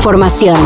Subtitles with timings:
[0.00, 0.56] información.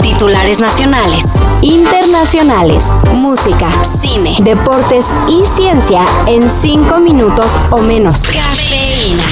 [0.00, 1.24] Titulares nacionales,
[1.62, 8.22] internacionales, música, cine, deportes y ciencia en 5 minutos o menos.
[8.22, 9.24] Cafeína.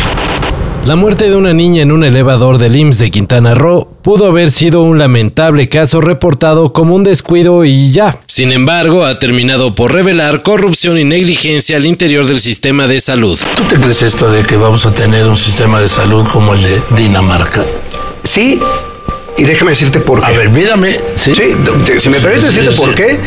[0.85, 4.51] La muerte de una niña en un elevador del IMSS de Quintana Roo pudo haber
[4.51, 8.19] sido un lamentable caso reportado como un descuido y ya.
[8.27, 13.39] Sin embargo, ha terminado por revelar corrupción y negligencia al interior del sistema de salud.
[13.55, 16.63] ¿Tú te crees esto de que vamos a tener un sistema de salud como el
[16.65, 17.65] de Dinamarca?
[18.25, 18.61] Sí,
[19.39, 20.27] y déjame decirte por qué.
[20.27, 21.01] A ver, mírame.
[21.17, 23.19] Sí, si me permites decirte por qué,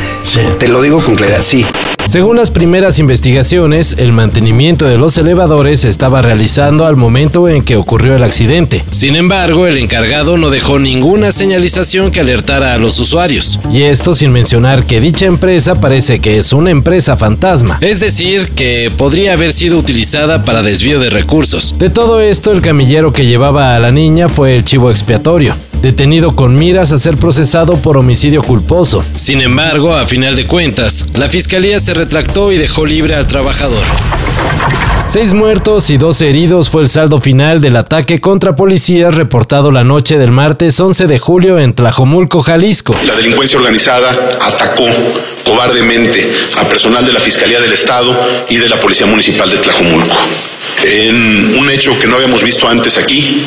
[0.58, 1.66] te lo digo con claridad, sí.
[2.10, 7.62] Según las primeras investigaciones, el mantenimiento de los elevadores se estaba realizando al momento en
[7.62, 8.84] que ocurrió el accidente.
[8.90, 13.60] Sin embargo, el encargado no dejó ninguna señalización que alertara a los usuarios.
[13.72, 17.78] Y esto sin mencionar que dicha empresa parece que es una empresa fantasma.
[17.80, 21.78] Es decir, que podría haber sido utilizada para desvío de recursos.
[21.78, 26.36] De todo esto, el camillero que llevaba a la niña fue el chivo expiatorio detenido
[26.36, 29.04] con miras a ser procesado por homicidio culposo.
[29.16, 33.84] Sin embargo, a final de cuentas, la fiscalía se retractó y dejó libre al trabajador.
[35.10, 39.84] Seis muertos y dos heridos fue el saldo final del ataque contra policías reportado la
[39.84, 42.96] noche del martes 11 de julio en Tlajomulco, Jalisco.
[43.06, 44.86] La delincuencia organizada atacó
[45.44, 46.26] cobardemente
[46.58, 48.16] a personal de la Fiscalía del Estado
[48.48, 50.16] y de la Policía Municipal de Tlajomulco.
[50.86, 53.46] En un hecho que no habíamos visto antes aquí,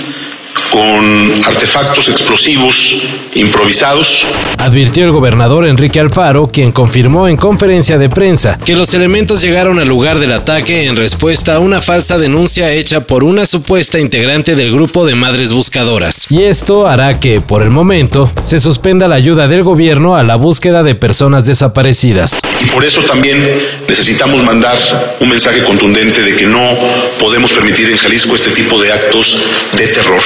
[0.73, 3.03] con artefactos explosivos
[3.35, 4.25] improvisados.
[4.59, 9.79] Advirtió el gobernador Enrique Alfaro, quien confirmó en conferencia de prensa que los elementos llegaron
[9.79, 14.55] al lugar del ataque en respuesta a una falsa denuncia hecha por una supuesta integrante
[14.55, 16.31] del grupo de madres buscadoras.
[16.31, 20.37] Y esto hará que, por el momento, se suspenda la ayuda del gobierno a la
[20.37, 22.41] búsqueda de personas desaparecidas.
[22.65, 23.37] Y por eso también
[23.89, 24.79] necesitamos mandar
[25.21, 26.63] un mensaje contundente de que no
[27.19, 29.37] podemos permitir en Jalisco este tipo de actos
[29.77, 30.21] de terror.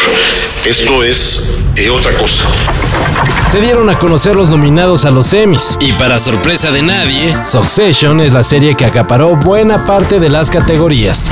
[0.65, 2.45] Esto es eh, otra cosa.
[3.51, 5.77] Se dieron a conocer los nominados a los Emmys.
[5.81, 10.51] Y para sorpresa de nadie, Succession es la serie que acaparó buena parte de las
[10.51, 11.31] categorías.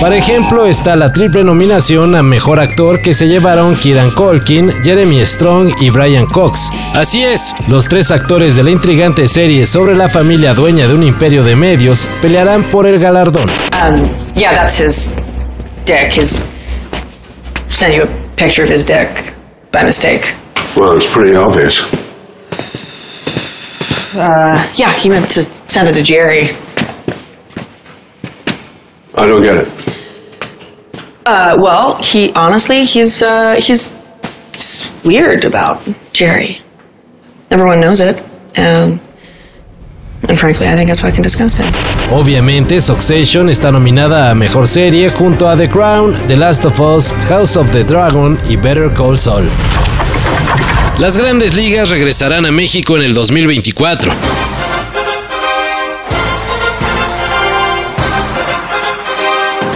[0.00, 5.26] Por ejemplo, está la triple nominación a Mejor Actor que se llevaron Kieran Culkin, Jeremy
[5.26, 6.70] Strong y Brian Cox.
[6.94, 11.02] Así es, los tres actores de la intrigante serie sobre la familia dueña de un
[11.02, 13.44] imperio de medios pelearán por el galardón.
[13.82, 15.12] Um, yeah, that's his
[15.84, 16.12] dick.
[16.12, 16.42] His
[17.66, 19.34] sent you a picture of his dick
[19.72, 20.34] by mistake.
[20.76, 21.82] Well, it's pretty obvious.
[24.14, 26.50] Uh, yeah, he meant to send it to Jerry.
[29.14, 29.68] I don't get it.
[31.26, 33.92] Uh, well, he honestly, he's uh, he's,
[34.52, 36.60] he's weird about Jerry.
[37.50, 38.24] Everyone knows it,
[38.56, 39.00] and
[40.28, 41.66] and frankly, I think it's fucking disgusting.
[42.12, 47.12] Obviamente, Succession está nominada a Mejor Serie junto a The Crown, The Last of Us,
[47.28, 49.48] House of the Dragon y Better Call Saul.
[50.98, 54.12] Las grandes ligas regresarán a México en el 2024.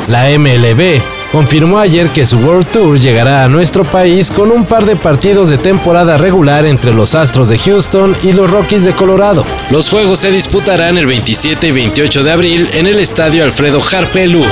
[0.09, 4.85] La MLB confirmó ayer que su World Tour llegará a nuestro país con un par
[4.85, 9.45] de partidos de temporada regular entre los Astros de Houston y los Rockies de Colorado.
[9.73, 14.45] Los juegos se disputarán el 27 y 28 de abril en el estadio Alfredo Harpelú.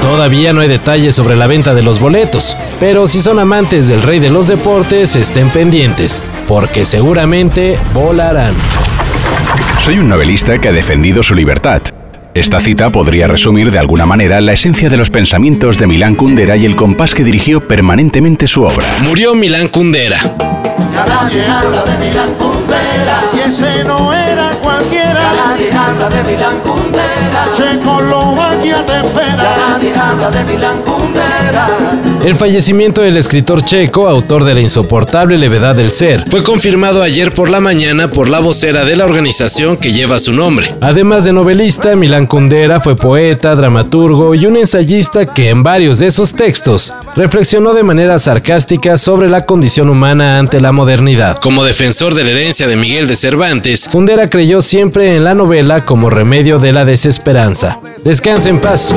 [0.00, 4.02] Todavía no hay detalles sobre la venta de los boletos, pero si son amantes del
[4.02, 8.54] rey de los deportes, estén pendientes, porque seguramente volarán.
[9.84, 11.82] Soy un novelista que ha defendido su libertad
[12.34, 16.56] esta cita podría resumir de alguna manera la esencia de los pensamientos de Milán Kundera
[16.56, 18.86] y el compás que dirigió permanentemente su obra.
[19.04, 20.18] Murió Milán Kundera.
[20.18, 23.20] Ya nadie habla de Milán Kundera.
[23.34, 25.14] Y ese no era cualquiera.
[25.14, 26.83] Ya nadie habla de Milán Kundera.
[27.56, 29.36] Checoslovaquia te espera.
[29.36, 31.68] Ya nadie habla de Milán Kundera.
[32.24, 37.32] El fallecimiento del escritor checo, autor de La insoportable levedad del ser, fue confirmado ayer
[37.32, 40.74] por la mañana por la vocera de la organización que lleva su nombre.
[40.80, 46.10] Además de novelista, Milán Kundera fue poeta, dramaturgo y un ensayista que en varios de
[46.10, 51.38] sus textos reflexionó de manera sarcástica sobre la condición humana ante la modernidad.
[51.40, 55.84] Como defensor de la herencia de Miguel de Cervantes, Kundera creyó siempre en la novela
[55.84, 56.86] como remedio de la
[57.48, 57.78] desesperanza.
[58.04, 58.94] Descansa en paz.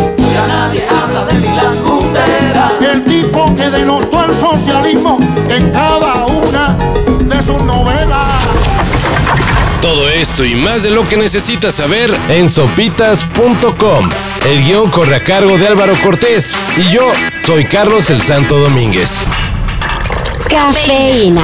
[5.49, 6.77] en cada una
[7.25, 8.43] de sus novelas.
[9.81, 14.09] Todo esto y más de lo que necesitas saber en sopitas.com.
[14.45, 17.11] El guion corre a cargo de Álvaro Cortés y yo
[17.43, 19.21] soy Carlos el Santo Domínguez.
[20.49, 21.43] Cafeína.